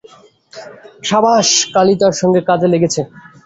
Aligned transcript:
সাবাস! 1.03 1.47
কালী 1.73 1.93
তার 2.01 2.13
সঙ্গে 2.21 2.41
কাজে 2.49 2.67
লেগেছে। 2.73 3.01